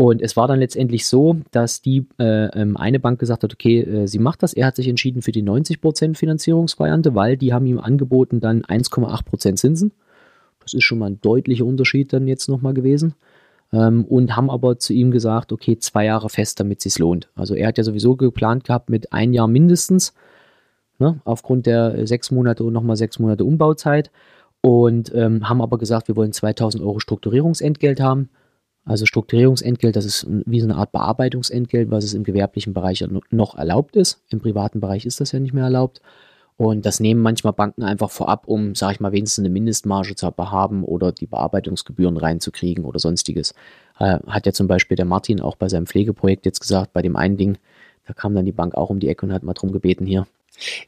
[0.00, 3.80] Und es war dann letztendlich so, dass die äh, ähm, eine Bank gesagt hat, okay,
[3.80, 4.54] äh, sie macht das.
[4.54, 9.56] Er hat sich entschieden für die 90% Finanzierungsvariante, weil die haben ihm angeboten dann 1,8%
[9.56, 9.92] Zinsen.
[10.62, 13.12] Das ist schon mal ein deutlicher Unterschied dann jetzt nochmal gewesen.
[13.74, 17.28] Ähm, und haben aber zu ihm gesagt, okay, zwei Jahre fest, damit es lohnt.
[17.34, 20.14] Also er hat ja sowieso geplant gehabt mit ein Jahr mindestens,
[20.98, 24.10] ne, aufgrund der äh, sechs Monate und nochmal sechs Monate Umbauzeit.
[24.62, 28.30] Und ähm, haben aber gesagt, wir wollen 2000 Euro Strukturierungsentgelt haben.
[28.84, 33.56] Also Strukturierungsentgelt, das ist wie so eine Art Bearbeitungsentgelt, was es im gewerblichen Bereich noch
[33.56, 34.22] erlaubt ist.
[34.30, 36.00] Im privaten Bereich ist das ja nicht mehr erlaubt.
[36.56, 40.26] Und das nehmen manchmal Banken einfach vorab, um, sage ich mal, wenigstens eine Mindestmarge zu
[40.26, 43.54] haben oder die Bearbeitungsgebühren reinzukriegen oder sonstiges.
[43.98, 47.16] Äh, hat ja zum Beispiel der Martin auch bei seinem Pflegeprojekt jetzt gesagt, bei dem
[47.16, 47.56] einen Ding,
[48.06, 50.26] da kam dann die Bank auch um die Ecke und hat mal drum gebeten, hier,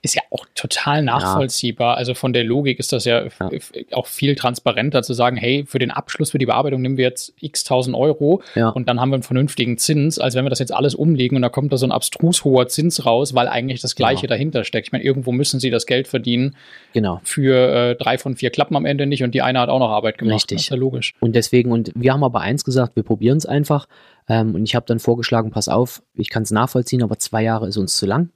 [0.02, 1.96] Ist ja auch total nachvollziehbar.
[1.96, 3.50] Also von der Logik ist das ja, Ja.
[3.92, 7.32] auch viel transparenter zu sagen, hey, für den Abschluss, für die Bearbeitung nehmen wir jetzt
[7.40, 8.68] x tausend Euro Ja.
[8.68, 11.42] und dann haben wir einen vernünftigen Zins, als wenn wir das jetzt alles umlegen und
[11.42, 14.30] da kommt da so ein abstrus hoher Zins raus, weil eigentlich das Gleiche Genau.
[14.34, 14.88] dahinter steckt.
[14.88, 16.56] Ich meine, irgendwo müssen sie das Geld verdienen
[16.92, 17.20] genau.
[17.24, 19.90] für äh, drei von vier klappen am Ende nicht und die eine hat auch noch
[19.90, 20.34] Arbeit gemacht.
[20.34, 20.56] Richtig.
[20.58, 21.14] Das ist ja logisch.
[21.20, 23.86] Und deswegen, und wir haben aber eins gesagt, wir probieren es einfach.
[24.28, 27.68] Ähm, und ich habe dann vorgeschlagen, pass auf, ich kann es nachvollziehen, aber zwei Jahre
[27.68, 28.30] ist uns zu lang.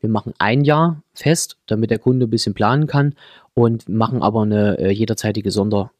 [0.00, 3.14] Wir machen ein Jahr fest, damit der Kunde ein bisschen planen kann
[3.54, 5.90] und machen aber eine äh, jederzeitige Sonder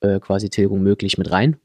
[0.00, 1.56] äh, quasi Tilgung möglich mit rein.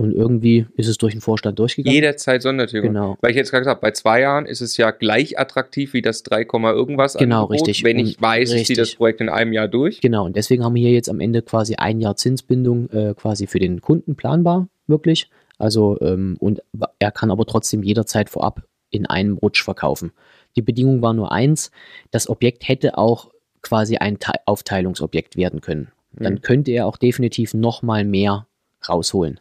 [0.00, 1.94] Und irgendwie ist es durch den Vorstand durchgegangen.
[1.94, 2.88] Jederzeit Sondertilgung.
[2.88, 3.18] Genau.
[3.20, 6.00] Weil ich jetzt gerade gesagt habe, bei zwei Jahren ist es ja gleich attraktiv wie
[6.00, 7.84] das 3, irgendwas Genau, Angebot, richtig.
[7.84, 8.96] Wenn ich weiß, ich ziehe das richtig.
[8.96, 10.00] Projekt in einem Jahr durch.
[10.00, 13.46] Genau, und deswegen haben wir hier jetzt am Ende quasi ein Jahr Zinsbindung äh, quasi
[13.46, 15.28] für den Kunden planbar, wirklich.
[15.58, 16.62] Also, ähm, und
[16.98, 20.12] er kann aber trotzdem jederzeit vorab in einem Rutsch verkaufen.
[20.56, 21.70] Die Bedingung war nur eins,
[22.10, 23.30] das Objekt hätte auch
[23.62, 25.88] quasi ein Te Aufteilungsobjekt werden können.
[26.12, 26.42] Dann Mhm.
[26.42, 28.46] könnte er auch definitiv nochmal mehr
[28.88, 29.38] rausholen.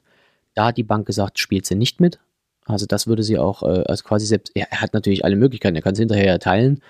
[0.54, 2.20] Da hat die Bank gesagt, spielt sie nicht mit.
[2.66, 5.82] Also das würde sie auch, äh, also quasi selbst, er hat natürlich alle Möglichkeiten, er
[5.82, 6.82] kann es hinterher ja teilen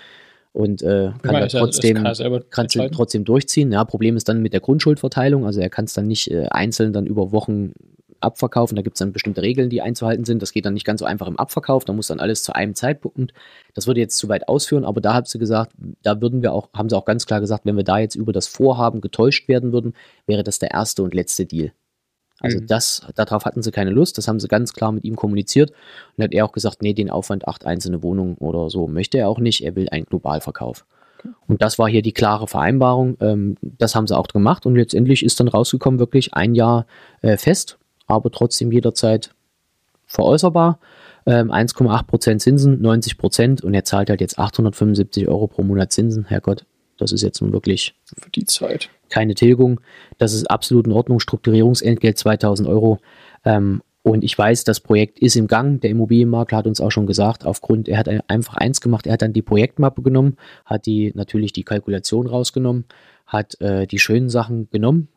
[0.51, 2.03] und äh, kann meine, trotzdem,
[2.49, 3.71] kann trotzdem durchziehen.
[3.71, 6.91] Ja, Problem ist dann mit der Grundschuldverteilung, also er kann es dann nicht äh, einzeln
[6.91, 7.73] dann über Wochen
[8.21, 10.41] abverkaufen, da gibt es dann bestimmte Regeln, die einzuhalten sind.
[10.41, 12.75] Das geht dann nicht ganz so einfach im Abverkauf, da muss dann alles zu einem
[12.75, 13.33] Zeitpunkt.
[13.73, 16.69] Das würde jetzt zu weit ausführen, aber da hat sie gesagt, da würden wir auch,
[16.73, 19.71] haben sie auch ganz klar gesagt, wenn wir da jetzt über das Vorhaben getäuscht werden
[19.71, 19.93] würden,
[20.27, 21.71] wäre das der erste und letzte Deal.
[22.41, 22.67] Also Mhm.
[22.67, 25.71] das, darauf hatten sie keine Lust, das haben sie ganz klar mit ihm kommuniziert
[26.17, 29.29] und hat er auch gesagt, nee, den Aufwand acht einzelne Wohnungen oder so möchte er
[29.29, 30.85] auch nicht, er will einen Globalverkauf.
[31.47, 35.23] Und das war hier die klare Vereinbarung, ähm, das haben sie auch gemacht und letztendlich
[35.23, 36.85] ist dann rausgekommen, wirklich ein Jahr
[37.21, 37.78] äh, fest,
[38.09, 39.31] aber trotzdem jederzeit
[40.05, 40.79] veräußerbar.
[41.25, 46.25] Ähm, 1,8% Zinsen, 90% und er zahlt halt jetzt 875 Euro pro Monat Zinsen.
[46.25, 46.65] Herrgott,
[46.97, 48.89] das ist jetzt nun wirklich Für die Zeit.
[49.09, 49.79] keine Tilgung.
[50.17, 51.19] Das ist absolut in Ordnung.
[51.19, 52.99] Strukturierungsentgelt 2000 Euro.
[53.45, 55.81] Ähm, und ich weiß, das Projekt ist im Gang.
[55.81, 59.13] Der Immobilienmakler hat uns auch schon gesagt, aufgrund, er hat ein- einfach eins gemacht, er
[59.13, 62.85] hat dann die Projektmappe genommen, hat die natürlich die Kalkulation rausgenommen,
[63.27, 65.09] hat äh, die schönen Sachen genommen,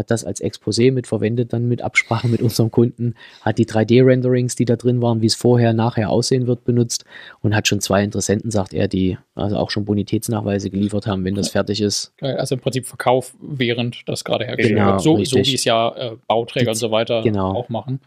[0.00, 4.56] hat das als Exposé mit verwendet, dann mit Absprache mit unserem Kunden, hat die 3D-Renderings,
[4.56, 7.04] die da drin waren, wie es vorher, nachher aussehen wird, benutzt
[7.42, 11.34] und hat schon zwei Interessenten, sagt er, die also auch schon Bonitätsnachweise geliefert haben, wenn
[11.36, 12.12] das fertig ist.
[12.20, 15.00] Also im Prinzip Verkauf, während das gerade hergestellt Genau, wird.
[15.02, 17.52] So, so wie es ja äh, Bauträger und so weiter Genau.
[17.54, 18.00] auch machen.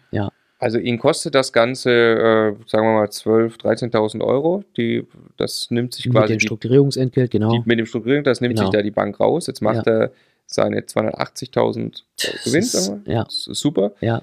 [0.59, 4.63] Also ihn kostet das Ganze, äh, sagen wir mal, 12.000, 13.000 Euro.
[4.77, 7.51] Die, das nimmt sich Mit quasi dem die, Strukturierungsentgelt, genau.
[7.51, 8.67] die, mit dem Strukturierung, das nimmt Genau.
[8.67, 9.47] sich da die Bank raus.
[9.47, 10.11] Jetzt macht er
[10.45, 13.25] seine 280.000 Das Gewinn, ist- ja.
[13.29, 13.93] Super.
[14.01, 14.21] Ja.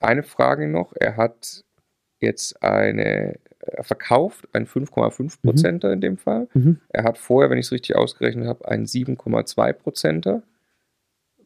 [0.00, 0.92] Eine Frage noch.
[0.98, 1.64] Er hat
[2.20, 6.48] jetzt eine, er verkauft einen 5,5 Prozenter in dem Fall.
[6.54, 6.80] Mhm.
[6.88, 10.42] Er hat vorher, wenn ich es richtig ausgerechnet habe, einen 7,2 Prozenter,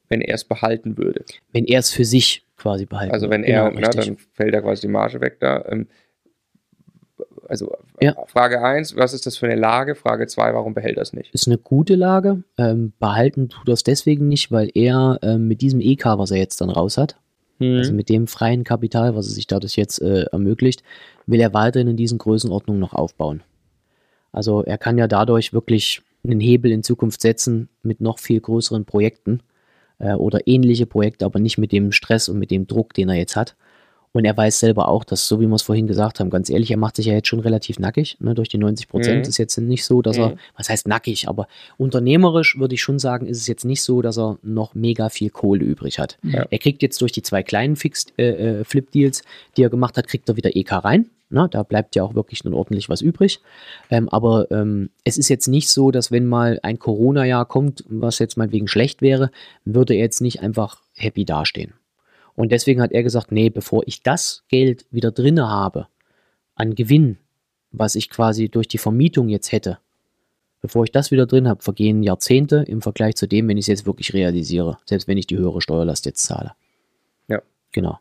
[0.09, 1.25] wenn er es behalten würde.
[1.53, 3.51] Wenn er es für sich quasi behalten Also wenn will.
[3.51, 5.65] er, Genau, na, dann fällt da quasi die Marge weg da.
[5.69, 5.89] Ähm,
[7.51, 8.15] also Ja.
[8.27, 9.95] Frage 1, was ist das für eine Lage?
[9.95, 11.35] Frage 2, warum behält er es nicht?
[11.35, 12.43] ist eine gute Lage.
[12.57, 16.39] Ähm, behalten tut er es deswegen nicht, weil er ähm, mit diesem EK, was er
[16.39, 17.17] jetzt dann raus hat,
[17.59, 17.77] Mhm.
[17.77, 20.83] also mit dem freien Kapital, was er sich dadurch jetzt äh, ermöglicht,
[21.27, 23.43] will er weiterhin in diesen Größenordnungen noch aufbauen.
[24.33, 28.85] Also er kann ja dadurch wirklich einen Hebel in Zukunft setzen mit noch viel größeren
[28.85, 29.43] Projekten
[29.99, 33.17] äh, oder ähnliche Projekte, aber nicht mit dem Stress und mit dem Druck, den er
[33.17, 33.57] jetzt hat.
[34.13, 36.71] Und er weiß selber auch, dass, so wie wir es vorhin gesagt haben, ganz ehrlich,
[36.73, 38.17] er macht sich ja jetzt schon relativ nackig.
[38.19, 39.29] Ne, durch die 90 Prozent Mhm.
[39.29, 40.39] ist jetzt nicht so, dass er, Mhm.
[40.57, 41.47] was heißt nackig, aber
[41.79, 45.31] unternehmerisch würde ich schon sagen, ist es jetzt nicht so, dass er noch mega viel
[45.31, 46.19] Kohle übrig hat.
[46.23, 46.45] Ja.
[46.51, 49.23] Er kriegt jetzt durch die zwei kleinen Fix, äh, äh, Flip-Deals,
[49.57, 51.07] die er gemacht hat, kriegt er wieder EK rein.
[51.33, 53.39] Na, da bleibt ja auch wirklich nun ordentlich was übrig.
[53.89, 58.19] Ähm, aber ähm, es ist jetzt nicht so, dass wenn mal ein Corona-Jahr kommt, was
[58.19, 59.31] jetzt meinetwegen schlecht wäre,
[59.65, 61.75] würde er jetzt nicht einfach happy dastehen.
[62.35, 65.89] Und deswegen hat er gesagt, nee, bevor ich das Geld wieder drinne habe
[66.55, 67.19] an Gewinn,
[67.73, 69.79] was ich quasi durch die Vermietung jetzt hätte,
[70.61, 73.69] bevor ich das wieder drin habe, vergehen Jahrzehnte im Vergleich zu dem, wenn ich es
[73.69, 76.53] jetzt wirklich realisiere, selbst wenn ich die höhere Steuerlast jetzt zahle.
[77.29, 77.41] Ja.
[77.73, 77.99] Genau.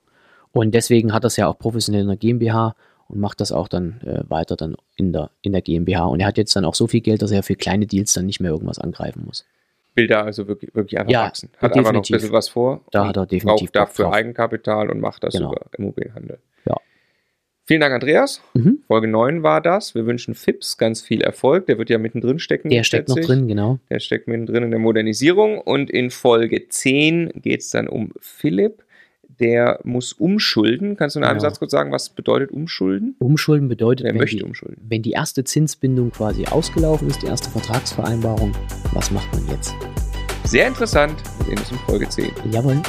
[0.52, 2.76] Und deswegen hat er es ja auch professionell in der GmbH
[3.08, 6.06] und macht das auch dann äh, weiter dann in der, in der GmbH.
[6.06, 8.26] Und er hat jetzt dann auch so viel Geld, dass er für kleine Deals dann
[8.26, 9.46] nicht mehr irgendwas angreifen muss.
[9.96, 11.50] Will da also wirklich, wirklich einfach Ja, wachsen.
[11.58, 12.16] Hat einfach noch ein definitiv.
[12.18, 12.86] bisschen was vor.
[12.92, 14.14] Da hat er definitiv Braucht dafür drauf.
[14.14, 15.52] Eigenkapital und macht das Genau.
[15.52, 16.38] über Immobilienhandel.
[16.66, 16.76] Ja.
[17.66, 18.42] Vielen Dank, Andreas.
[18.54, 18.80] Mhm.
[18.88, 19.94] Folge 9 war das.
[19.96, 21.66] Wir wünschen Fips ganz viel Erfolg.
[21.68, 22.70] Der wird ja mittendrin stecken.
[22.70, 23.80] Der steckt noch drin, genau.
[23.90, 25.60] Der steckt mittendrin in der Modernisierung.
[25.60, 28.84] Und in Folge 10 geht es dann um Philipp.
[29.40, 30.98] Der muss umschulden.
[30.98, 31.50] Kannst du in einem Genau.
[31.50, 33.16] Satz kurz sagen, was bedeutet umschulden?
[33.20, 34.78] Umschulden bedeutet, Wer wenn möchte die, umschulden?
[34.90, 38.52] wenn die erste Zinsbindung quasi ausgelaufen ist, die erste Vertragsvereinbarung,
[38.94, 39.74] was macht man jetzt?
[40.46, 41.16] Sehr interessant.
[41.38, 42.32] Wir sehen uns in Folge 10.
[42.52, 42.82] Jawohl.